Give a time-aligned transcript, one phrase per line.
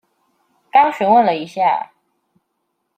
[0.71, 1.91] 剛詢問了一下